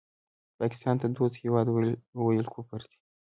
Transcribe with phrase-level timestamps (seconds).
[0.59, 1.65] پاکستان ته دوست هېواد
[2.19, 2.97] وویل کفر دی